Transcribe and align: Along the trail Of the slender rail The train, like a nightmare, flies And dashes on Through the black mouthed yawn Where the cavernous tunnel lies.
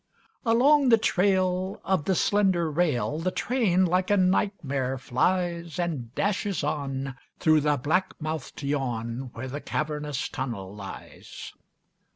Along 0.47 0.89
the 0.89 0.97
trail 0.97 1.79
Of 1.85 2.05
the 2.05 2.15
slender 2.15 2.71
rail 2.71 3.19
The 3.19 3.29
train, 3.29 3.85
like 3.85 4.09
a 4.09 4.17
nightmare, 4.17 4.97
flies 4.97 5.77
And 5.77 6.15
dashes 6.15 6.63
on 6.63 7.15
Through 7.37 7.61
the 7.61 7.77
black 7.77 8.19
mouthed 8.19 8.63
yawn 8.63 9.29
Where 9.33 9.47
the 9.47 9.61
cavernous 9.61 10.27
tunnel 10.27 10.73
lies. 10.73 11.53